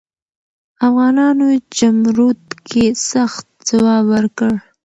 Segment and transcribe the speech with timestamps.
[0.87, 1.47] افغانانو
[1.77, 4.51] جمرود کې سخت ځواب ورکړ.